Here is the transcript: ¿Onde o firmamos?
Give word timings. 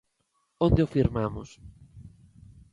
¿Onde 0.65 0.81
o 0.85 0.91
firmamos? 0.95 1.49